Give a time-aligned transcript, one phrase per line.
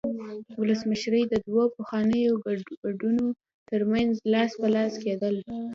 [0.61, 3.25] ولسمشري د دوو پخوانیو ګوندونو
[3.69, 5.35] ترمنځ لاس په لاس کېدل.